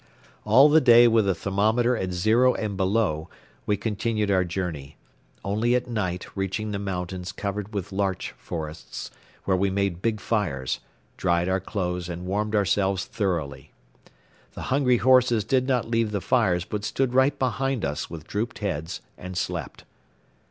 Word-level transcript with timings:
All 0.45 0.67
the 0.67 0.81
day 0.81 1.07
with 1.07 1.25
the 1.25 1.35
thermometer 1.35 1.95
at 1.95 2.11
zero 2.11 2.55
and 2.55 2.75
below 2.75 3.29
we 3.67 3.77
continued 3.77 4.31
our 4.31 4.43
journey, 4.43 4.97
only 5.45 5.75
at 5.75 5.85
night 5.87 6.25
reaching 6.35 6.71
the 6.71 6.79
mountains 6.79 7.31
covered 7.31 7.71
with 7.71 7.91
larch 7.91 8.31
forests, 8.35 9.11
where 9.45 9.55
we 9.55 9.69
made 9.69 10.01
big 10.01 10.19
fires, 10.19 10.79
dried 11.17 11.47
our 11.47 11.59
clothes 11.59 12.09
and 12.09 12.25
warmed 12.25 12.55
ourselves 12.55 13.05
thoroughly. 13.05 13.73
The 14.55 14.61
hungry 14.73 14.97
horses 14.97 15.43
did 15.43 15.67
not 15.67 15.87
leave 15.87 16.09
the 16.09 16.19
fires 16.19 16.65
but 16.65 16.83
stood 16.83 17.13
right 17.13 17.37
behind 17.37 17.85
us 17.85 18.09
with 18.09 18.25
drooped 18.25 18.57
heads 18.57 19.01
and 19.19 19.37
slept. 19.37 19.83